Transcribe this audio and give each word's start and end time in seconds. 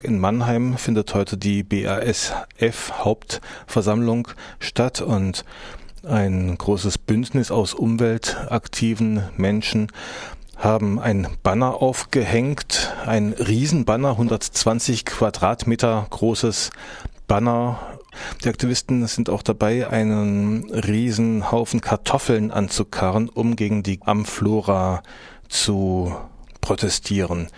In 0.00 0.20
Mannheim 0.20 0.78
findet 0.78 1.12
heute 1.14 1.36
die 1.36 1.64
BASF 1.64 2.92
Hauptversammlung 2.98 4.28
statt 4.60 5.00
und 5.00 5.44
ein 6.04 6.56
großes 6.56 6.98
Bündnis 6.98 7.50
aus 7.50 7.74
umweltaktiven 7.74 9.24
Menschen 9.36 9.90
haben 10.56 11.00
ein 11.00 11.26
Banner 11.42 11.82
aufgehängt, 11.82 12.94
ein 13.06 13.32
Riesenbanner, 13.32 14.10
120 14.12 15.04
Quadratmeter 15.04 16.06
großes 16.10 16.70
Banner. 17.26 17.80
Die 18.44 18.50
Aktivisten 18.50 19.04
sind 19.08 19.28
auch 19.28 19.42
dabei, 19.42 19.90
einen 19.90 20.70
Riesenhaufen 20.70 21.80
Kartoffeln 21.80 22.52
anzukarren, 22.52 23.28
um 23.28 23.56
gegen 23.56 23.82
die 23.82 23.98
Amflora 24.04 25.02
zu 25.48 26.14
protestieren. 26.68 27.48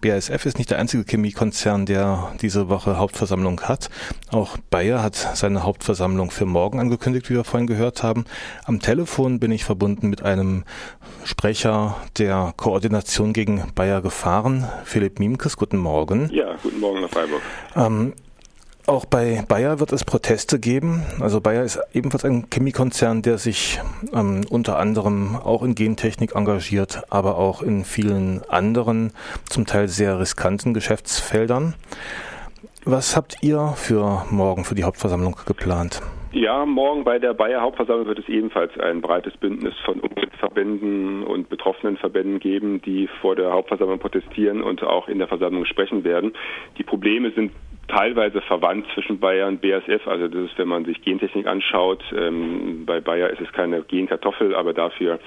BASF 0.00 0.46
ist 0.46 0.58
nicht 0.58 0.70
der 0.70 0.78
einzige 0.78 1.02
Chemiekonzern, 1.02 1.86
der 1.86 2.32
diese 2.40 2.68
Woche 2.68 2.98
Hauptversammlung 2.98 3.62
hat. 3.62 3.90
Auch 4.30 4.58
Bayer 4.70 5.02
hat 5.02 5.16
seine 5.34 5.64
Hauptversammlung 5.64 6.30
für 6.30 6.46
morgen 6.46 6.78
angekündigt, 6.78 7.28
wie 7.30 7.34
wir 7.34 7.42
vorhin 7.42 7.66
gehört 7.66 8.04
haben. 8.04 8.26
Am 8.64 8.78
Telefon 8.78 9.40
bin 9.40 9.50
ich 9.50 9.64
verbunden 9.64 10.08
mit 10.08 10.22
einem 10.22 10.62
Sprecher 11.24 11.96
der 12.16 12.54
Koordination 12.56 13.32
gegen 13.32 13.64
Bayer 13.74 14.02
Gefahren, 14.02 14.68
Philipp 14.84 15.18
Miemkes. 15.18 15.56
Guten 15.56 15.78
Morgen. 15.78 16.30
Ja, 16.32 16.54
guten 16.62 16.78
Morgen 16.78 17.00
nach 17.00 17.10
Freiburg. 17.10 17.42
Ähm, 17.74 18.12
auch 18.90 19.04
bei 19.04 19.44
Bayer 19.48 19.78
wird 19.78 19.92
es 19.92 20.04
Proteste 20.04 20.58
geben. 20.58 21.02
Also 21.20 21.40
Bayer 21.40 21.62
ist 21.62 21.80
ebenfalls 21.94 22.24
ein 22.24 22.46
Chemiekonzern, 22.52 23.22
der 23.22 23.38
sich 23.38 23.78
ähm, 24.12 24.40
unter 24.50 24.78
anderem 24.78 25.36
auch 25.36 25.62
in 25.62 25.76
Gentechnik 25.76 26.34
engagiert, 26.34 27.04
aber 27.08 27.38
auch 27.38 27.62
in 27.62 27.84
vielen 27.84 28.42
anderen, 28.48 29.12
zum 29.48 29.64
Teil 29.64 29.86
sehr 29.86 30.18
riskanten 30.18 30.74
Geschäftsfeldern. 30.74 31.74
Was 32.84 33.16
habt 33.16 33.36
ihr 33.42 33.74
für 33.76 34.24
morgen, 34.30 34.64
für 34.64 34.74
die 34.74 34.84
Hauptversammlung 34.84 35.36
geplant? 35.46 36.00
Ja, 36.32 36.64
morgen 36.64 37.04
bei 37.04 37.18
der 37.18 37.34
Bayer 37.34 37.60
Hauptversammlung 37.60 38.06
wird 38.06 38.20
es 38.20 38.28
ebenfalls 38.28 38.76
ein 38.78 39.00
breites 39.00 39.36
Bündnis 39.36 39.74
von 39.84 40.00
Umweltverbänden 40.00 41.24
und 41.24 41.48
betroffenen 41.48 41.96
Verbänden 41.96 42.38
geben, 42.38 42.80
die 42.82 43.08
vor 43.20 43.36
der 43.36 43.52
Hauptversammlung 43.52 43.98
protestieren 43.98 44.62
und 44.62 44.82
auch 44.82 45.08
in 45.08 45.18
der 45.18 45.28
Versammlung 45.28 45.64
sprechen 45.64 46.02
werden. 46.04 46.32
Die 46.78 46.84
Probleme 46.84 47.32
sind 47.32 47.52
teilweise 47.90 48.40
verwandt 48.42 48.86
zwischen 48.94 49.18
Bayer 49.18 49.48
und 49.48 49.60
BASF. 49.60 50.06
Also 50.06 50.28
das 50.28 50.50
ist, 50.50 50.58
wenn 50.58 50.68
man 50.68 50.84
sich 50.84 51.02
Gentechnik 51.02 51.46
anschaut, 51.46 52.02
ähm, 52.16 52.84
bei 52.86 53.00
Bayer 53.00 53.30
ist 53.30 53.40
es 53.40 53.52
keine 53.52 53.82
Genkartoffel, 53.82 54.54
aber 54.54 54.72
dafür 54.72 55.18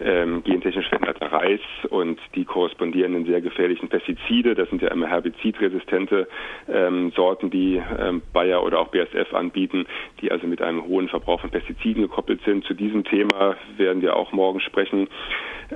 ähm, 0.00 0.42
gentechnisch 0.44 0.88
veränderter 0.88 1.32
Reis 1.32 1.60
und 1.90 2.20
die 2.34 2.44
korrespondierenden 2.44 3.26
sehr 3.26 3.40
gefährlichen 3.40 3.88
Pestizide. 3.88 4.54
Das 4.54 4.68
sind 4.70 4.82
ja 4.82 4.88
immer 4.88 5.08
herbizidresistente 5.08 6.28
ähm, 6.68 7.12
Sorten, 7.16 7.50
die 7.50 7.82
ähm, 7.98 8.22
Bayer 8.32 8.62
oder 8.62 8.80
auch 8.80 8.88
BASF 8.88 9.34
anbieten, 9.34 9.86
die 10.20 10.30
also 10.30 10.46
mit 10.46 10.62
einem 10.62 10.84
hohen 10.84 11.08
Verbrauch 11.08 11.40
von 11.40 11.50
Pestiziden 11.50 12.02
gekoppelt 12.02 12.40
sind. 12.44 12.64
Zu 12.64 12.74
diesem 12.74 13.04
Thema 13.04 13.56
werden 13.76 14.02
wir 14.02 14.16
auch 14.16 14.32
morgen 14.32 14.60
sprechen. 14.60 15.08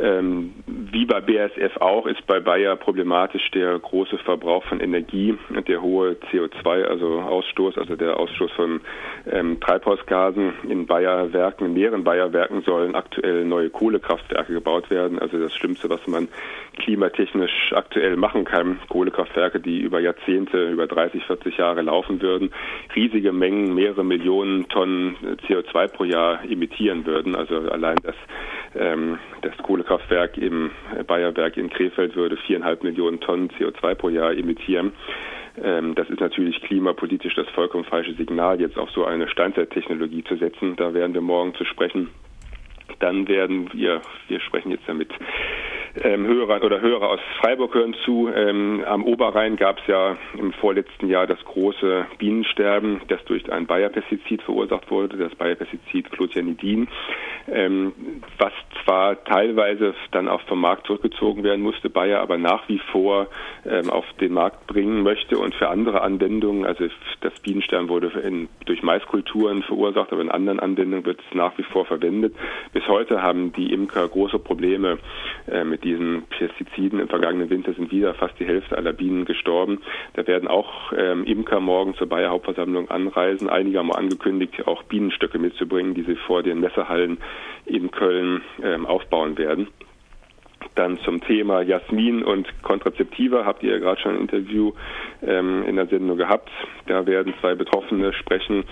Ähm, 0.00 0.54
wie 0.66 1.06
bei 1.06 1.20
BASF 1.20 1.76
auch 1.80 2.06
ist 2.06 2.24
bei 2.26 2.40
Bayer 2.40 2.76
problematisch 2.76 3.50
der 3.52 3.78
große 3.78 4.18
Verbrauch 4.18 4.64
von 4.64 4.80
Energie 4.80 5.36
und 5.48 5.66
der 5.66 5.82
hohe 5.82 6.20
CO2, 6.30 6.84
also 6.84 7.20
Ausstoß, 7.20 7.78
also 7.78 7.96
der 7.96 8.18
Ausstoß 8.18 8.50
von 8.52 8.80
ähm, 9.30 9.60
Treibhausgasen 9.60 10.52
in 10.68 10.86
Bayer-Werken, 10.86 11.66
in 11.66 11.74
mehreren 11.74 12.04
Bayer-Werken 12.04 12.62
sollen 12.62 12.94
aktuell 12.94 13.44
neue 13.44 13.70
Kohlekraftwerke 13.70 14.52
gebaut 14.52 14.90
werden. 14.90 15.18
Also 15.18 15.38
das 15.38 15.54
Schlimmste, 15.54 15.88
was 15.88 16.06
man 16.06 16.28
klimatechnisch 16.78 17.72
aktuell 17.74 18.16
machen 18.16 18.44
kann. 18.44 18.78
Kohlekraftwerke, 18.88 19.60
die 19.60 19.80
über 19.80 20.00
Jahrzehnte, 20.00 20.70
über 20.70 20.86
30, 20.86 21.24
40 21.24 21.56
Jahre 21.56 21.82
laufen 21.82 22.22
würden, 22.22 22.50
riesige 22.94 23.32
Mengen, 23.32 23.74
mehrere 23.74 24.04
Millionen 24.04 24.68
Tonnen 24.68 25.16
CO2 25.46 25.88
pro 25.88 26.04
Jahr 26.04 26.44
emittieren 26.44 27.04
würden. 27.06 27.34
Also 27.34 27.56
allein 27.70 27.96
das, 28.02 28.14
das 28.74 29.56
Kohlekraftwerk 29.62 30.36
im 30.36 30.70
Bayerwerk 31.06 31.56
in 31.56 31.70
Krefeld 31.70 32.14
würde 32.16 32.36
viereinhalb 32.36 32.82
Millionen 32.82 33.20
Tonnen 33.20 33.48
CO2 33.50 33.94
pro 33.94 34.08
Jahr 34.08 34.32
emittieren. 34.32 34.92
Ähm, 35.62 35.94
das 35.94 36.08
ist 36.10 36.20
natürlich 36.20 36.60
klimapolitisch 36.62 37.34
das 37.34 37.48
vollkommen 37.50 37.84
falsche 37.84 38.14
Signal, 38.14 38.60
jetzt 38.60 38.78
auf 38.78 38.90
so 38.90 39.04
eine 39.04 39.28
Steinzeittechnologie 39.28 40.24
zu 40.24 40.36
setzen. 40.36 40.76
Da 40.76 40.94
werden 40.94 41.14
wir 41.14 41.20
morgen 41.20 41.54
zu 41.54 41.64
sprechen. 41.64 42.10
Dann 43.00 43.28
werden 43.28 43.72
wir, 43.72 44.00
wir 44.28 44.40
sprechen 44.40 44.70
jetzt 44.70 44.88
damit 44.88 45.10
ähm, 46.02 46.26
Hörer 46.26 46.62
oder 46.62 46.80
Hörer 46.80 47.08
aus 47.08 47.20
Freiburg 47.40 47.74
hören 47.74 47.94
zu. 48.04 48.30
Ähm, 48.34 48.84
am 48.86 49.04
Oberrhein 49.04 49.56
gab 49.56 49.78
es 49.80 49.86
ja 49.86 50.16
im 50.38 50.52
vorletzten 50.52 51.08
Jahr 51.08 51.26
das 51.26 51.42
große 51.44 52.06
Bienensterben, 52.18 53.00
das 53.08 53.24
durch 53.24 53.50
ein 53.50 53.66
Bayer-Pestizid 53.66 54.42
verursacht 54.42 54.90
wurde, 54.90 55.16
das 55.16 55.34
Bayer-Pestizid 55.34 56.10
Clothianidin, 56.10 56.88
ähm, 57.50 57.92
was 58.38 58.52
zwar 58.84 59.22
teilweise 59.24 59.94
dann 60.12 60.28
auch 60.28 60.42
vom 60.42 60.60
Markt 60.60 60.86
zurückgezogen 60.86 61.42
werden 61.42 61.62
musste, 61.62 61.90
Bayer 61.90 62.20
aber 62.20 62.38
nach 62.38 62.68
wie 62.68 62.80
vor 62.92 63.28
ähm, 63.66 63.90
auf 63.90 64.04
den 64.20 64.32
Markt 64.32 64.66
bringen 64.66 65.02
möchte 65.02 65.38
und 65.38 65.54
für 65.54 65.68
andere 65.68 66.02
Anwendungen, 66.02 66.64
also 66.64 66.84
das 67.20 67.32
Bienensterben 67.40 67.88
wurde 67.88 68.08
in, 68.20 68.48
durch 68.66 68.82
Maiskulturen 68.82 69.62
verursacht, 69.62 70.12
aber 70.12 70.22
in 70.22 70.30
anderen 70.30 70.60
Anwendungen 70.60 71.04
wird 71.04 71.20
es 71.20 71.34
nach 71.34 71.56
wie 71.58 71.62
vor 71.64 71.86
verwendet. 71.86 72.34
Bis 72.72 72.86
heute 72.88 73.22
haben 73.22 73.52
die 73.52 73.72
Imker 73.72 74.06
große 74.08 74.38
Probleme 74.38 74.98
äh, 75.50 75.64
mit 75.64 75.77
diesen 75.84 76.22
Pestiziden. 76.24 77.00
Im 77.00 77.08
vergangenen 77.08 77.50
Winter 77.50 77.72
sind 77.74 77.90
wieder 77.90 78.14
fast 78.14 78.38
die 78.38 78.46
Hälfte 78.46 78.76
aller 78.76 78.92
Bienen 78.92 79.24
gestorben. 79.24 79.80
Da 80.14 80.26
werden 80.26 80.48
auch 80.48 80.92
ähm, 80.96 81.24
Imker 81.24 81.60
morgen 81.60 81.94
zur 81.94 82.08
Bayer 82.08 82.30
Hauptversammlung 82.30 82.90
anreisen. 82.90 83.48
Einige 83.48 83.78
haben 83.78 83.92
angekündigt, 83.92 84.66
auch 84.66 84.82
Bienenstöcke 84.84 85.38
mitzubringen, 85.38 85.94
die 85.94 86.02
sie 86.02 86.16
vor 86.16 86.42
den 86.42 86.60
Messehallen 86.60 87.18
in 87.66 87.90
Köln 87.90 88.42
ähm, 88.62 88.86
aufbauen 88.86 89.38
werden. 89.38 89.68
Dann 90.78 90.96
zum 90.98 91.20
Thema 91.20 91.62
Jasmin 91.62 92.22
und 92.22 92.46
Kontrazeptiva 92.62 93.44
habt 93.44 93.64
ihr 93.64 93.72
ja 93.72 93.78
gerade 93.78 94.00
schon 94.00 94.14
ein 94.14 94.20
Interview 94.20 94.74
ähm, 95.26 95.64
in 95.66 95.74
der 95.74 95.88
Sendung 95.88 96.16
gehabt. 96.16 96.48
Da 96.86 97.04
werden 97.04 97.34
zwei 97.40 97.56
Betroffene 97.56 98.12
sprechen, 98.12 98.62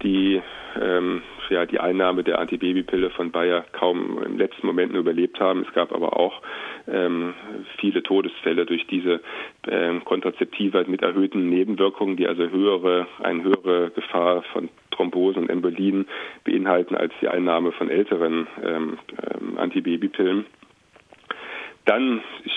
die 0.00 0.40
ähm, 0.80 1.22
ja 1.50 1.66
die 1.66 1.80
Einnahme 1.80 2.22
der 2.22 2.38
Antibabypille 2.38 3.10
von 3.10 3.32
Bayer 3.32 3.64
kaum 3.72 4.22
im 4.24 4.38
letzten 4.38 4.64
Moment 4.64 4.92
nur 4.92 5.00
überlebt 5.00 5.40
haben. 5.40 5.64
Es 5.66 5.74
gab 5.74 5.92
aber 5.92 6.16
auch 6.16 6.40
ähm, 6.86 7.34
viele 7.78 8.00
Todesfälle 8.04 8.64
durch 8.64 8.86
diese 8.86 9.20
ähm, 9.66 10.04
Kontrazeptiva 10.04 10.84
mit 10.86 11.02
erhöhten 11.02 11.48
Nebenwirkungen, 11.48 12.16
die 12.16 12.28
also 12.28 12.48
höhere, 12.48 13.08
eine 13.24 13.42
höhere 13.42 13.90
Gefahr 13.90 14.44
von 14.52 14.68
Thrombosen 14.92 15.42
und 15.42 15.50
Embolien 15.50 16.06
beinhalten 16.44 16.94
als 16.94 17.12
die 17.20 17.26
Einnahme 17.26 17.72
von 17.72 17.90
älteren 17.90 18.46
ähm, 18.64 18.98
ähm, 19.34 19.58
Antibabypillen. 19.58 20.46
Dann, 21.86 22.22
ich 22.44 22.52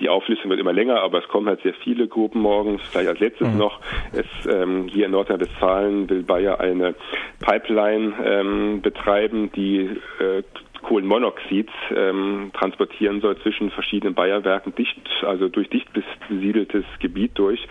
die 0.00 0.08
Auflistung 0.08 0.50
wird 0.50 0.60
immer 0.60 0.72
länger, 0.72 1.00
aber 1.00 1.18
es 1.18 1.28
kommen 1.28 1.48
halt 1.48 1.62
sehr 1.62 1.74
viele 1.74 2.06
Gruppen 2.06 2.40
morgens. 2.40 2.82
Vielleicht 2.90 3.08
als 3.08 3.20
letztes 3.20 3.48
mhm. 3.48 3.58
noch, 3.58 3.80
es, 4.12 4.26
ähm, 4.46 4.86
hier 4.88 5.06
in 5.06 5.12
Nordrhein-Westfalen 5.12 6.08
will 6.08 6.22
Bayer 6.22 6.60
eine 6.60 6.94
Pipeline 7.40 8.14
ähm, 8.24 8.80
betreiben, 8.80 9.50
die 9.52 9.90
äh, 10.20 10.42
Kohlenmonoxid 10.82 11.68
ähm, 11.94 12.50
transportieren 12.54 13.20
soll 13.20 13.36
zwischen 13.38 13.70
verschiedenen 13.70 14.14
Bayerwerken 14.14 14.74
dicht, 14.74 15.00
also 15.22 15.48
durch 15.48 15.68
dicht 15.68 15.88
besiedeltes 16.28 16.84
Gebiet 17.00 17.32
durch. 17.34 17.66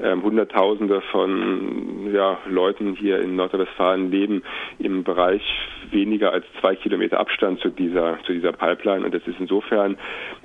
Ähm, 0.00 0.22
Hunderttausende 0.22 1.00
von 1.10 2.12
ja, 2.12 2.38
Leuten 2.48 2.94
hier 2.94 3.20
in 3.20 3.36
Nordrhein-Westfalen 3.36 4.10
leben 4.10 4.42
im 4.78 5.04
Bereich 5.04 5.42
weniger 5.90 6.32
als 6.32 6.44
zwei 6.60 6.76
Kilometer 6.76 7.20
Abstand 7.20 7.60
zu 7.60 7.68
dieser, 7.68 8.18
zu 8.24 8.32
dieser 8.32 8.52
Pipeline. 8.52 9.04
Und 9.04 9.14
das 9.14 9.26
ist 9.26 9.36
insofern 9.38 9.96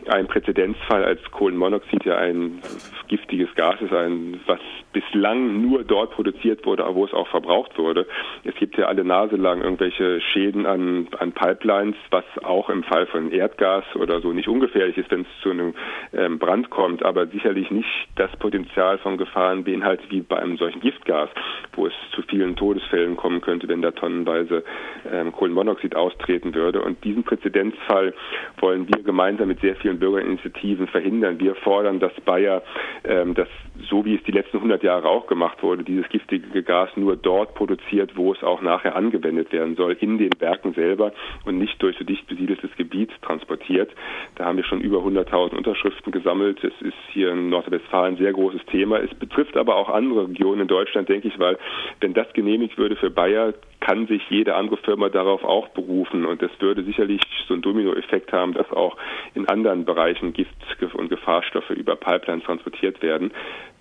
ein 0.07 0.27
Präzedenzfall, 0.27 1.03
als 1.03 1.21
Kohlenmonoxid 1.31 2.05
ja 2.05 2.17
ein 2.17 2.61
giftiges 3.07 3.53
Gas 3.55 3.75
ist, 3.81 3.93
ein, 3.93 4.39
was 4.45 4.59
bislang 4.93 5.61
nur 5.61 5.83
dort 5.83 6.11
produziert 6.11 6.65
wurde, 6.65 6.83
wo 6.93 7.05
es 7.05 7.13
auch 7.13 7.27
verbraucht 7.27 7.77
wurde. 7.77 8.07
Es 8.43 8.55
gibt 8.55 8.77
ja 8.77 8.85
alle 8.85 9.03
Nase 9.03 9.35
lang 9.35 9.61
irgendwelche 9.61 10.19
Schäden 10.21 10.65
an, 10.65 11.07
an 11.19 11.31
Pipelines, 11.31 11.95
was 12.11 12.23
auch 12.43 12.69
im 12.69 12.83
Fall 12.83 13.07
von 13.07 13.31
Erdgas 13.31 13.83
oder 13.95 14.21
so 14.21 14.33
nicht 14.33 14.47
ungefährlich 14.47 14.97
ist, 14.97 15.11
wenn 15.11 15.21
es 15.21 15.41
zu 15.41 15.51
einem 15.51 15.73
ähm, 16.13 16.39
Brand 16.39 16.69
kommt, 16.69 17.03
aber 17.03 17.27
sicherlich 17.27 17.71
nicht 17.71 17.89
das 18.15 18.31
Potenzial 18.37 18.97
von 18.99 19.17
Gefahren 19.17 19.63
beinhaltet 19.63 20.09
wie 20.09 20.21
bei 20.21 20.37
einem 20.37 20.57
solchen 20.57 20.79
Giftgas, 20.79 21.29
wo 21.73 21.87
es 21.87 21.93
zu 22.11 22.21
vielen 22.23 22.55
Todesfällen 22.55 23.17
kommen 23.17 23.41
könnte, 23.41 23.67
wenn 23.67 23.81
da 23.81 23.91
tonnenweise 23.91 24.63
ähm, 25.11 25.31
Kohlenmonoxid 25.31 25.95
austreten 25.95 26.55
würde. 26.55 26.81
Und 26.81 27.03
diesen 27.03 27.23
Präzedenzfall 27.23 28.13
wollen 28.59 28.87
wir 28.87 29.03
gemeinsam 29.03 29.47
mit 29.47 29.61
sehr 29.61 29.75
vielen 29.75 29.99
Bürgerinitiativen 29.99 30.87
verhindern. 30.87 31.39
Wir 31.39 31.55
fordern, 31.55 31.99
dass 31.99 32.13
Bayer, 32.21 32.63
ähm, 33.03 33.33
das 33.33 33.47
so 33.89 34.05
wie 34.05 34.15
es 34.15 34.23
die 34.23 34.31
letzten 34.31 34.57
100 34.57 34.83
Jahre 34.83 35.07
auch 35.07 35.27
gemacht 35.27 35.61
wurde, 35.61 35.83
dieses 35.83 36.07
giftige 36.09 36.63
Gas 36.63 36.89
nur 36.95 37.15
dort 37.15 37.53
produziert, 37.53 38.15
wo 38.15 38.33
es 38.33 38.43
auch 38.43 38.61
nachher 38.61 38.95
angewendet 38.95 39.51
werden 39.51 39.75
soll, 39.75 39.97
in 39.99 40.17
den 40.17 40.31
Werken 40.39 40.73
selber 40.73 41.13
und 41.45 41.57
nicht 41.57 41.81
durch 41.81 41.96
dicht 42.03 42.27
besiedeltes 42.27 42.69
Gebiet 42.77 43.11
transportiert. 43.21 43.91
Da 44.35 44.45
haben 44.45 44.57
wir 44.57 44.63
schon 44.63 44.81
über 44.81 44.99
100.000 44.99 45.55
Unterschriften 45.55 46.11
gesammelt. 46.11 46.63
Es 46.63 46.73
ist 46.81 46.97
hier 47.11 47.31
in 47.31 47.49
Nordrhein-Westfalen 47.49 48.15
ein 48.15 48.17
sehr 48.17 48.33
großes 48.33 48.65
Thema. 48.67 48.97
Es 48.99 49.13
betrifft 49.13 49.57
aber 49.57 49.75
auch 49.75 49.89
andere 49.89 50.27
Regionen 50.27 50.61
in 50.61 50.67
Deutschland, 50.67 51.09
denke 51.09 51.27
ich, 51.27 51.39
weil 51.39 51.57
wenn 51.99 52.13
das 52.13 52.31
genehmigt 52.33 52.77
würde 52.77 52.95
für 52.95 53.09
Bayer, 53.09 53.53
kann 53.79 54.07
sich 54.07 54.21
jede 54.29 54.55
andere 54.55 54.77
Firma 54.77 55.09
darauf 55.09 55.43
auch 55.43 55.69
berufen. 55.69 56.25
Und 56.25 56.41
das 56.41 56.51
würde 56.59 56.83
sicherlich 56.83 57.21
so 57.47 57.53
einen 57.53 57.61
Dominoeffekt 57.61 58.33
haben, 58.33 58.53
dass 58.53 58.69
auch 58.71 58.97
in 59.33 59.47
anderen 59.47 59.85
Bereichen 59.85 60.33
Gift 60.33 60.55
und 60.93 61.09
Gefahrstoffe 61.09 61.69
über 61.69 61.95
Pipelines 61.95 62.43
transportiert 62.43 63.01
werden. 63.01 63.31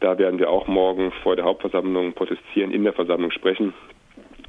Da 0.00 0.18
werden 0.18 0.38
wir 0.38 0.50
auch 0.50 0.66
morgen 0.66 1.12
vor 1.22 1.36
der 1.36 1.44
Hauptversammlung 1.44 2.12
protestieren, 2.12 2.70
in 2.70 2.84
der 2.84 2.92
Versammlung 2.92 3.30
sprechen 3.30 3.72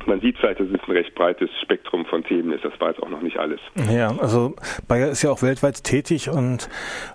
man 0.07 0.21
sieht 0.21 0.37
vielleicht, 0.37 0.59
dass 0.59 0.67
es 0.67 0.73
ein 0.73 0.91
recht 0.91 1.15
breites 1.15 1.49
Spektrum 1.61 2.05
von 2.05 2.23
Themen 2.23 2.53
ist. 2.53 2.63
Das 2.63 2.79
war 2.79 2.89
jetzt 2.89 3.01
auch 3.03 3.09
noch 3.09 3.21
nicht 3.21 3.37
alles. 3.37 3.59
Ja, 3.91 4.15
also 4.17 4.55
Bayer 4.87 5.09
ist 5.09 5.21
ja 5.21 5.31
auch 5.31 5.41
weltweit 5.41 5.83
tätig 5.83 6.29
und 6.29 6.69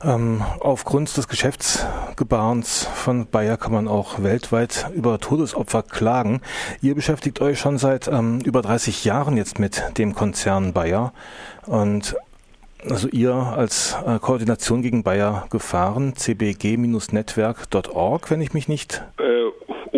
ähm, 0.05 0.43
aufgrund 0.61 1.17
des 1.17 1.29
Geschäftsgebarens 1.29 2.85
von 2.87 3.27
Bayer 3.29 3.57
kann 3.57 3.73
man 3.73 3.89
auch 3.89 4.23
weltweit 4.23 4.91
über 4.95 5.19
Todesopfer 5.19 5.83
klagen. 5.83 6.43
Ihr 6.81 6.95
beschäftigt 6.95 7.41
euch 7.41 7.59
schon 7.59 7.79
seit 7.79 8.07
ähm, 8.09 8.41
über 8.45 8.61
30 8.63 9.05
Jahren 9.05 9.37
jetzt 9.37 9.59
mit 9.59 9.83
dem 9.99 10.15
Konzern 10.15 10.73
Bayer 10.73 11.13
und 11.67 12.15
also 12.89 13.09
ihr 13.09 13.35
als 13.35 13.99
äh, 14.07 14.19
Koordination 14.19 14.81
gegen 14.83 15.03
Bayer 15.05 15.47
Gefahren, 15.51 16.15
cbg-netzwerk.org, 16.17 18.31
wenn 18.31 18.41
ich 18.41 18.55
mich 18.55 18.67
nicht 18.67 19.05
äh, 19.19 19.43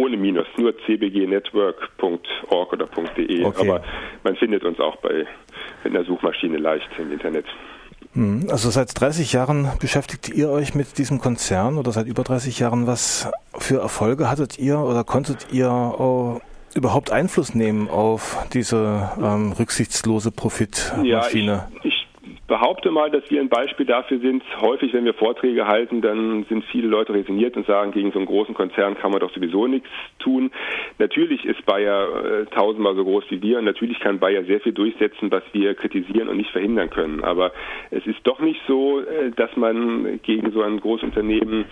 ohne 0.05 0.17
Minus, 0.17 0.47
nur 0.57 0.75
cbgnetwork.org 0.87 2.73
oder 2.73 2.87
.de. 3.17 3.45
Okay. 3.45 3.69
Aber 3.69 3.83
man 4.23 4.37
findet 4.37 4.65
uns 4.65 4.79
auch 4.81 4.97
bei 4.97 5.27
in 5.85 5.93
der 5.93 6.05
Suchmaschine 6.05 6.59
leicht 6.59 6.89
im 6.99 7.13
Internet. 7.13 7.47
Hm, 8.13 8.47
also 8.51 8.71
seit 8.71 8.99
30 8.99 9.33
Jahren 9.33 9.69
beschäftigt 9.81 10.29
ihr 10.29 10.51
euch 10.51 10.75
mit 10.75 10.99
diesem 10.99 11.19
Konzern 11.21 11.79
oder 11.79 11.91
seit 11.91 12.07
über 12.07 12.23
30 12.23 12.59
Jahren. 12.59 12.87
Was 12.87 13.31
für 13.59 13.81
Erfolge 13.81 14.31
hattet 14.31 14.59
ihr 14.59 14.79
oder 14.79 15.05
konntet 15.05 15.53
ihr 15.53 15.71
oh, 15.71 16.41
überhaupt 16.75 17.11
Einfluss 17.11 17.55
nehmen 17.55 17.89
auf 17.89 18.47
diese 18.53 19.11
ähm, 19.21 19.53
rücksichtslose 19.53 20.31
Profitmaschine? 20.31 21.53
Ja, 21.53 21.69
ich, 21.83 21.87
ich 21.87 21.94
behaupte 22.47 22.91
mal, 22.91 23.11
dass 23.11 23.29
wir 23.31 23.41
ein 23.41 23.49
Beispiel 23.49 23.87
dafür 23.87 24.19
sind. 24.19 24.43
Häufig, 24.61 24.93
wenn 24.93 25.05
wir 25.05 25.15
Vorträge 25.15 25.67
halten, 25.67 26.03
dann 26.03 26.45
sind 26.49 26.65
viele 26.67 26.89
Leute 26.89 27.15
resigniert 27.15 27.57
und 27.57 27.67
sagen, 27.67 27.93
gegen 27.93 28.13
so 28.13 28.19
einen 28.19 28.27
großen 28.27 28.55
Konzern 28.55 28.97
kann 28.99 29.11
man 29.11 29.21
doch 29.21 29.33
sowieso 29.33 29.67
nichts 29.67 29.89
tun. 30.19 30.51
Natürlich 30.99 31.45
ist 31.45 31.65
Bayer 31.65 32.09
äh, 32.25 32.47
tausendmal 32.47 32.95
so 32.97 33.05
groß 33.05 33.25
wie 33.31 33.41
wir 33.41 33.59
und 33.59 33.65
natürlich 33.65 33.99
kann 34.01 34.19
Bayer 34.19 34.45
sehr 34.45 34.61
viel 34.61 34.73
durchsetzen, 34.73 35.31
was 35.31 35.43
wir 35.53 35.75
kritisieren 35.75 36.29
und 36.29 36.37
nicht 36.37 36.51
verhindern 36.51 36.91
können. 36.91 37.25
Aber 37.25 37.53
es 37.91 38.07
ist 38.07 38.21
doch 38.25 38.41
nicht 38.41 38.61
so, 38.67 39.01
äh, 39.01 39.31
dass 39.31 39.57
man 39.57 40.21
gegen 40.23 40.51
so 40.53 40.63
ein 40.63 40.81
Großunternehmen 40.81 41.65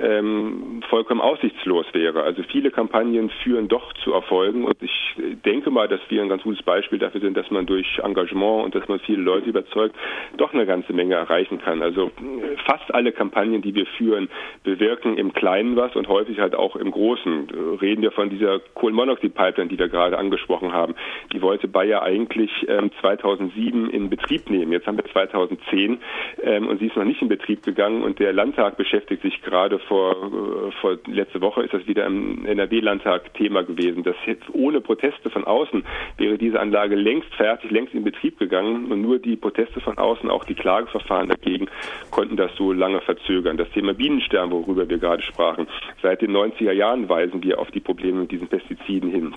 ähm, 0.00 0.82
vollkommen 0.88 1.20
aussichtslos 1.20 1.86
wäre. 1.92 2.22
Also 2.22 2.42
viele 2.44 2.70
Kampagnen 2.70 3.30
führen 3.42 3.68
doch 3.68 3.92
zu 4.04 4.12
Erfolgen 4.12 4.64
und 4.64 4.76
ich 4.80 5.14
denke 5.44 5.70
mal, 5.70 5.88
dass 5.88 6.00
wir 6.08 6.22
ein 6.22 6.28
ganz 6.28 6.42
gutes 6.42 6.62
Beispiel 6.62 6.98
dafür 6.98 7.20
sind, 7.20 7.36
dass 7.36 7.50
man 7.50 7.66
durch 7.66 7.98
Engagement 8.02 8.64
und 8.64 8.74
dass 8.74 8.88
man 8.88 8.98
viele 9.00 9.22
Leute 9.22 9.48
überzeugt, 9.48 9.94
doch 10.36 10.52
eine 10.52 10.66
ganze 10.66 10.92
Menge 10.92 11.14
erreichen 11.14 11.58
kann. 11.58 11.82
Also 11.82 12.10
fast 12.66 12.94
alle 12.94 13.12
Kampagnen, 13.12 13.62
die 13.62 13.74
wir 13.74 13.86
führen, 13.86 14.28
bewirken 14.62 15.16
im 15.16 15.32
Kleinen 15.32 15.76
was 15.76 15.94
und 15.96 16.08
häufig 16.08 16.38
halt 16.38 16.54
auch 16.54 16.76
im 16.76 16.90
Großen. 16.90 17.48
Reden 17.80 18.02
wir 18.02 18.12
von 18.12 18.30
dieser 18.30 18.60
Kohlenmonoxid-Pipeline, 18.74 19.68
die 19.68 19.78
wir 19.78 19.88
gerade 19.88 20.18
angesprochen 20.18 20.72
haben. 20.72 20.94
Die 21.32 21.42
wollte 21.42 21.68
Bayer 21.68 22.02
eigentlich 22.02 22.50
ähm, 22.68 22.90
2007 23.00 23.90
in 23.90 24.10
Betrieb 24.10 24.50
nehmen. 24.50 24.72
Jetzt 24.72 24.86
haben 24.86 24.96
wir 24.96 25.04
2010 25.04 25.98
ähm, 26.42 26.68
und 26.68 26.78
sie 26.78 26.86
ist 26.86 26.96
noch 26.96 27.04
nicht 27.04 27.22
in 27.22 27.28
Betrieb 27.28 27.62
gegangen 27.62 28.02
und 28.02 28.18
der 28.18 28.32
Landtag 28.32 28.76
beschäftigt 28.76 29.22
sich 29.22 29.42
gerade 29.42 29.78
vor, 29.78 30.12
äh, 30.12 30.70
vor 30.80 30.98
letzte 31.06 31.40
Woche 31.40 31.62
ist 31.62 31.74
das 31.74 31.86
wieder 31.86 32.06
im 32.06 32.44
NRW-Landtag 32.46 33.34
Thema 33.34 33.62
gewesen. 33.62 34.02
dass 34.02 34.16
jetzt 34.26 34.44
ohne 34.52 34.80
Proteste 34.80 35.30
von 35.30 35.44
außen 35.44 35.84
wäre 36.18 36.38
diese 36.38 36.60
Anlage 36.60 36.94
längst 36.94 37.32
fertig, 37.34 37.70
längst 37.70 37.94
in 37.94 38.04
Betrieb 38.04 38.38
gegangen 38.38 38.90
und 38.90 39.00
nur 39.00 39.18
die 39.18 39.36
Proteste 39.36 39.80
von 39.80 39.98
auch 40.04 40.44
die 40.44 40.54
Klageverfahren 40.54 41.28
dagegen, 41.28 41.66
konnten 42.10 42.36
das 42.36 42.54
so 42.56 42.72
lange 42.72 43.00
verzögern. 43.00 43.56
Das 43.56 43.70
Thema 43.70 43.94
Bienensterben, 43.94 44.52
worüber 44.52 44.88
wir 44.88 44.98
gerade 44.98 45.22
sprachen, 45.22 45.66
seit 46.02 46.22
den 46.22 46.32
90er 46.32 46.72
Jahren 46.72 47.08
weisen 47.08 47.42
wir 47.42 47.58
auf 47.58 47.70
die 47.70 47.80
Probleme 47.80 48.20
mit 48.20 48.30
diesen 48.30 48.48
Pestiziden 48.48 49.10
hin. 49.10 49.34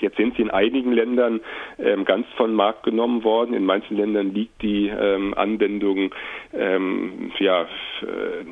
Jetzt 0.00 0.16
sind 0.16 0.36
sie 0.36 0.42
in 0.42 0.50
einigen 0.50 0.92
Ländern 0.92 1.40
ähm, 1.78 2.04
ganz 2.04 2.26
von 2.36 2.54
Markt 2.54 2.82
genommen 2.82 3.24
worden. 3.24 3.54
In 3.54 3.64
manchen 3.64 3.96
Ländern 3.96 4.34
liegt 4.34 4.60
die 4.62 4.88
ähm, 4.88 5.32
Anwendung 5.34 6.10
ähm, 6.52 7.32
ja, 7.38 7.62
äh, 7.62 8.44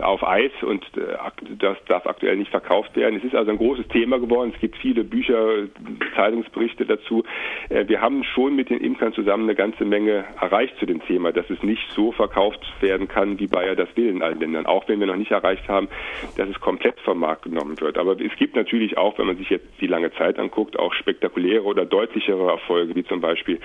auf 0.00 0.26
Eis 0.26 0.52
und 0.62 0.84
äh, 0.96 1.16
das 1.58 1.76
darf 1.86 2.06
aktuell 2.06 2.36
nicht 2.36 2.50
verkauft 2.50 2.96
werden. 2.96 3.16
Es 3.16 3.24
ist 3.24 3.34
also 3.34 3.50
ein 3.50 3.58
großes 3.58 3.88
Thema 3.88 4.18
geworden. 4.18 4.52
Es 4.54 4.60
gibt 4.60 4.76
viele 4.76 5.04
Bücher, 5.04 5.66
Zeitungsberichte 6.14 6.86
dazu. 6.86 7.24
Äh, 7.68 7.88
wir 7.88 8.00
haben 8.00 8.24
schon 8.24 8.56
mit 8.56 8.70
den 8.70 8.80
Imkern 8.80 9.12
zusammen 9.12 9.44
eine 9.44 9.54
ganze 9.54 9.84
Menge 9.84 10.24
erreicht 10.40 10.76
zu 10.78 10.86
dem 10.86 11.04
Thema, 11.04 11.32
dass 11.32 11.48
es 11.50 11.62
nicht 11.62 11.82
so 11.94 12.12
verkauft 12.12 12.60
werden 12.80 13.08
kann, 13.08 13.38
wie 13.38 13.46
Bayer 13.46 13.76
das 13.76 13.88
will 13.96 14.08
in 14.08 14.22
allen 14.22 14.40
Ländern. 14.40 14.66
Auch 14.66 14.88
wenn 14.88 15.00
wir 15.00 15.06
noch 15.06 15.16
nicht 15.16 15.30
erreicht 15.30 15.68
haben, 15.68 15.88
dass 16.36 16.48
es 16.48 16.60
komplett 16.60 16.98
vom 17.00 17.18
Markt 17.18 17.42
genommen 17.42 17.80
wird. 17.80 17.98
Aber 17.98 18.12
es 18.20 18.36
gibt 18.36 18.56
natürlich 18.56 18.96
auch, 18.96 19.18
wenn 19.18 19.26
man 19.26 19.36
sich 19.36 19.50
jetzt 19.50 19.68
die 19.80 19.86
lange 19.86 20.12
Zeit 20.14 20.38
anguckt, 20.38 20.78
auch 20.78 20.94
spektakuläre 20.94 21.64
oder 21.64 21.84
deutlichere 21.84 22.50
Erfolge, 22.50 22.94
wie 22.94 23.04
zum 23.04 23.20
Beispiel 23.20 23.60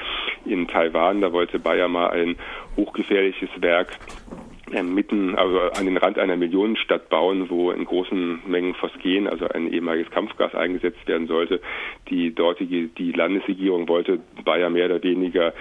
in 0.46 0.68
Taiwan. 0.68 1.22
Da 1.22 1.32
wollte 1.32 1.60
Bayer 1.60 1.88
mal 1.88 2.10
ein 2.10 2.38
hochgefährliches 2.78 3.50
Werk 3.62 3.98
mitten, 4.84 5.36
also 5.36 5.60
an 5.60 5.86
den 5.86 5.98
Rand 5.98 6.20
einer 6.20 6.38
Millionenstadt 6.38 7.10
bauen, 7.10 7.50
wo 7.50 7.72
in 7.72 7.86
großen 7.86 8.42
Mengen 8.48 8.76
Phosgen, 8.76 9.28
also 9.28 9.48
ein 9.48 9.72
ehemaliges 9.72 10.12
Kampfgas 10.12 10.56
eingesetzt 10.56 11.08
werden 11.08 11.28
sollte. 11.28 11.62
Die 12.10 12.34
dortige, 12.34 12.88
die 12.88 13.12
Landesregierung 13.12 13.88
wollte 13.88 14.20
Bayer 14.44 14.70
mehr 14.70 14.86
oder 14.86 15.04
weniger 15.04 15.54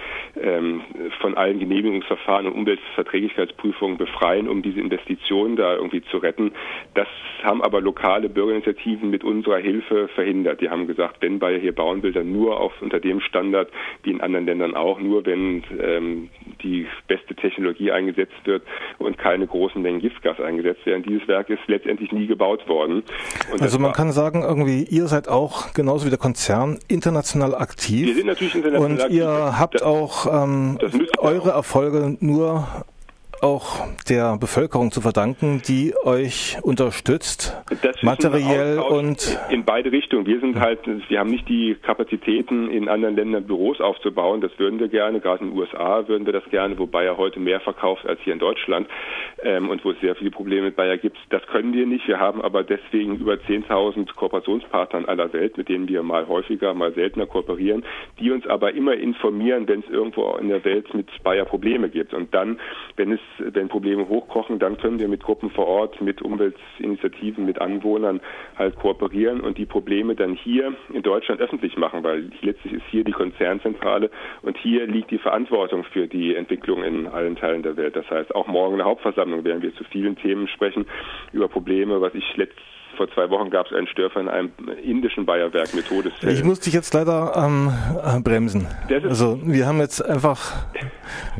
ähm, 0.45 0.81
von 1.19 1.35
allen 1.35 1.59
Genehmigungsverfahren 1.59 2.45
und 2.45 2.53
Umweltverträglichkeitsprüfungen 2.53 3.97
befreien, 3.97 4.47
um 4.47 4.61
diese 4.61 4.79
Investitionen 4.79 5.55
da 5.55 5.75
irgendwie 5.75 6.03
zu 6.03 6.17
retten. 6.17 6.51
Das 6.93 7.07
haben 7.43 7.61
aber 7.61 7.81
lokale 7.81 8.29
Bürgerinitiativen 8.29 9.09
mit 9.09 9.23
unserer 9.23 9.57
Hilfe 9.57 10.07
verhindert. 10.09 10.61
Die 10.61 10.69
haben 10.69 10.87
gesagt, 10.87 11.17
wenn 11.21 11.39
Bayer 11.39 11.59
hier 11.59 11.73
bauen 11.73 12.03
will, 12.03 12.11
dann 12.11 12.31
nur 12.31 12.59
auf 12.59 12.73
unter 12.81 12.99
dem 12.99 13.19
Standard 13.21 13.69
wie 14.03 14.11
in 14.11 14.21
anderen 14.21 14.45
Ländern 14.45 14.75
auch, 14.75 14.99
nur 14.99 15.25
wenn 15.25 15.63
ähm, 15.81 16.29
die 16.61 16.87
beste 17.07 17.35
Technologie 17.35 17.91
eingesetzt 17.91 18.33
wird 18.45 18.63
und 18.99 19.17
keine 19.17 19.47
großen 19.47 19.81
Mengen 19.81 19.99
Giftgas 19.99 20.39
eingesetzt 20.39 20.85
werden. 20.85 21.03
Dieses 21.03 21.27
Werk 21.27 21.49
ist 21.49 21.61
letztendlich 21.67 22.11
nie 22.11 22.27
gebaut 22.27 22.67
worden. 22.67 23.03
Und 23.51 23.61
also 23.61 23.79
man 23.79 23.93
kann 23.93 24.11
sagen, 24.11 24.43
irgendwie, 24.43 24.83
ihr 24.83 25.07
seid 25.07 25.27
auch 25.27 25.73
genauso 25.73 26.05
wie 26.05 26.09
der 26.09 26.19
Konzern 26.19 26.79
international 26.87 27.55
aktiv. 27.55 28.07
Wir 28.07 28.15
sind 28.15 28.27
natürlich 28.27 28.55
international 28.55 28.91
und 28.91 29.01
aktiv. 29.01 29.11
Und 29.11 29.17
ihr 29.17 29.59
habt 29.59 29.83
auch 29.83 30.25
ähm, 30.35 30.77
eure 31.19 31.51
Erfolge 31.51 32.17
nur 32.19 32.67
auch 33.41 33.85
der 34.09 34.37
Bevölkerung 34.37 34.91
zu 34.91 35.01
verdanken, 35.01 35.61
die 35.67 35.93
euch 36.03 36.57
unterstützt, 36.61 37.55
materiell 38.01 38.79
und 38.79 39.39
in 39.49 39.65
beide 39.65 39.91
Richtungen. 39.91 40.25
Wir 40.25 40.39
sind 40.39 40.59
halt, 40.59 40.79
wir 41.09 41.19
haben 41.19 41.29
nicht 41.29 41.47
die 41.49 41.75
Kapazitäten, 41.81 42.69
in 42.69 42.89
anderen 42.89 43.15
Ländern 43.15 43.45
Büros 43.45 43.81
aufzubauen. 43.81 44.41
Das 44.41 44.51
würden 44.57 44.79
wir 44.79 44.87
gerne. 44.87 45.19
Gerade 45.19 45.43
in 45.43 45.51
den 45.51 45.59
USA 45.59 46.07
würden 46.07 46.25
wir 46.25 46.33
das 46.33 46.43
gerne, 46.49 46.77
wobei 46.77 47.05
er 47.05 47.17
heute 47.17 47.39
mehr 47.39 47.59
verkauft 47.59 48.05
als 48.05 48.19
hier 48.21 48.33
in 48.33 48.39
Deutschland 48.39 48.87
ähm, 49.43 49.69
und 49.69 49.83
wo 49.83 49.91
es 49.91 49.99
sehr 50.01 50.15
viele 50.15 50.31
Probleme 50.31 50.67
mit 50.67 50.75
Bayer 50.75 50.97
gibt. 50.97 51.17
Das 51.29 51.45
können 51.47 51.73
wir 51.73 51.85
nicht. 51.85 52.07
Wir 52.07 52.19
haben 52.19 52.41
aber 52.41 52.63
deswegen 52.63 53.15
über 53.17 53.33
10.000 53.33 54.15
Kooperationspartner 54.15 54.99
in 54.99 55.05
aller 55.05 55.31
Welt, 55.33 55.57
mit 55.57 55.69
denen 55.69 55.87
wir 55.87 56.03
mal 56.03 56.27
häufiger, 56.27 56.73
mal 56.73 56.93
seltener 56.93 57.25
kooperieren, 57.25 57.83
die 58.19 58.31
uns 58.31 58.47
aber 58.47 58.73
immer 58.73 58.93
informieren, 58.93 59.67
wenn 59.67 59.81
es 59.81 59.89
irgendwo 59.89 60.35
in 60.35 60.49
der 60.49 60.63
Welt 60.63 60.93
mit 60.93 61.07
Bayer 61.23 61.45
Probleme 61.45 61.89
gibt. 61.89 62.13
Und 62.13 62.33
dann, 62.33 62.59
wenn 62.95 63.11
es 63.11 63.19
wenn 63.39 63.67
Probleme 63.67 64.07
hochkochen, 64.07 64.59
dann 64.59 64.77
können 64.77 64.99
wir 64.99 65.07
mit 65.07 65.23
Gruppen 65.23 65.49
vor 65.49 65.67
Ort, 65.67 66.01
mit 66.01 66.21
Umweltinitiativen, 66.21 67.45
mit 67.45 67.59
Anwohnern 67.59 68.21
halt 68.57 68.75
kooperieren 68.75 69.41
und 69.41 69.57
die 69.57 69.65
Probleme 69.65 70.15
dann 70.15 70.35
hier 70.35 70.73
in 70.93 71.01
Deutschland 71.01 71.41
öffentlich 71.41 71.77
machen, 71.77 72.03
weil 72.03 72.29
letztlich 72.41 72.73
ist 72.73 72.85
hier 72.89 73.03
die 73.03 73.11
Konzernzentrale 73.11 74.09
und 74.41 74.57
hier 74.57 74.87
liegt 74.87 75.11
die 75.11 75.17
Verantwortung 75.17 75.83
für 75.83 76.07
die 76.07 76.35
Entwicklung 76.35 76.83
in 76.83 77.07
allen 77.07 77.35
Teilen 77.35 77.63
der 77.63 77.77
Welt. 77.77 77.95
Das 77.95 78.09
heißt, 78.09 78.33
auch 78.33 78.47
morgen 78.47 78.73
in 78.73 78.79
der 78.79 78.87
Hauptversammlung 78.87 79.43
werden 79.43 79.61
wir 79.61 79.73
zu 79.75 79.83
vielen 79.85 80.15
Themen 80.15 80.47
sprechen, 80.47 80.85
über 81.33 81.47
Probleme, 81.47 82.01
was 82.01 82.13
ich 82.13 82.35
letzt 82.37 82.74
vor 82.95 83.09
zwei 83.11 83.29
Wochen 83.29 83.49
gab 83.49 83.67
es 83.67 83.73
einen 83.73 83.87
Störfall 83.87 84.23
in 84.23 84.29
einem 84.29 84.51
indischen 84.83 85.25
Bayerwerk 85.25 85.73
mit 85.73 85.87
Todesfällen. 85.87 86.35
Ich 86.35 86.43
muss 86.43 86.59
dich 86.59 86.73
jetzt 86.73 86.93
leider 86.93 87.33
ähm, 87.35 87.71
äh, 88.03 88.19
bremsen. 88.19 88.67
Also 89.03 89.39
wir 89.43 89.67
haben 89.67 89.79
jetzt 89.79 90.01
einfach 90.01 90.65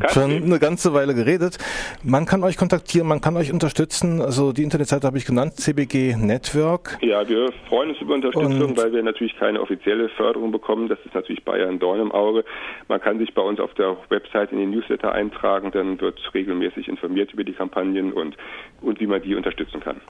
schon 0.10 0.32
eine 0.32 0.60
ganze 0.60 0.94
Weile 0.94 1.14
geredet. 1.14 1.58
Man 2.04 2.26
kann 2.26 2.44
euch 2.44 2.58
kontaktieren, 2.58 3.08
man 3.08 3.22
kann 3.22 3.36
euch 3.38 3.52
unterstützen. 3.52 4.22
Also 4.22 4.54
die 4.54 4.64
Internetseite 4.64 5.08
habe 5.08 5.18
ich 5.18 5.26
genannt, 5.26 5.56
CBG 5.56 6.16
Network. 6.16 6.98
Ja, 7.02 7.28
wir 7.28 7.52
freuen 7.70 7.90
uns 7.90 8.02
über 8.02 8.16
Unterstützung, 8.16 8.62
Und 8.62 8.78
weil 8.78 8.94
wir 8.94 9.04
natürlich 9.04 9.36
keine 9.38 9.62
offizielle 9.62 10.10
Förderung 10.10 10.52
bekommen. 10.52 10.88
Das 10.88 11.00
ist 11.06 11.14
natürlich 11.14 11.44
Bayern 11.44 11.80
Dorn 11.80 12.00
im 12.00 12.12
Auge. 12.12 12.44
Man 12.88 13.02
kann 13.02 13.20
sich 13.20 13.34
bei 13.34 13.42
uns 13.42 13.60
auf 13.60 13.74
der 13.76 13.98
Website 14.10 14.52
in 14.52 14.60
den 14.60 14.72
Newsletter 14.72 15.12
eintragen, 15.12 15.72
dann 15.72 16.00
wird 16.02 16.20
regelmäßig 16.34 16.88
informiert 16.88 17.34
über 17.34 17.44
die 17.44 17.54
Kampagnen 17.54 18.14
und, 18.14 18.36
und 18.82 19.00
wie 19.00 19.08
man 19.08 19.22
die 19.22 19.36
unterstützen 19.36 19.80
kann. 19.80 20.02